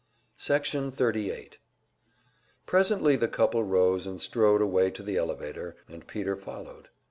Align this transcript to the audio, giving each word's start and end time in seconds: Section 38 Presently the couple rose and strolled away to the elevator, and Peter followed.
Section 0.37 0.89
38 0.89 1.59
Presently 2.65 3.15
the 3.15 3.27
couple 3.27 3.63
rose 3.63 4.07
and 4.07 4.19
strolled 4.19 4.59
away 4.63 4.89
to 4.89 5.03
the 5.03 5.15
elevator, 5.17 5.75
and 5.87 6.07
Peter 6.07 6.35
followed. 6.35 6.89